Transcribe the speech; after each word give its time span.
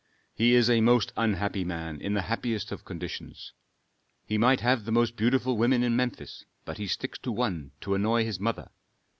He 0.33 0.55
is 0.55 0.67
a 0.67 0.81
most 0.81 1.13
unhappy 1.15 1.63
man 1.63 2.01
in 2.01 2.15
the 2.15 2.23
happiest 2.23 2.73
conditions. 2.85 3.53
He 4.25 4.35
might 4.35 4.61
have 4.61 4.85
the 4.85 4.91
most 4.91 5.15
beautiful 5.15 5.57
women 5.57 5.83
in 5.83 5.95
Memphis, 5.95 6.43
but 6.65 6.79
he 6.79 6.87
sticks 6.87 7.19
to 7.19 7.31
one 7.31 7.73
to 7.81 7.93
annoy 7.93 8.25
his 8.25 8.39
mother. 8.39 8.71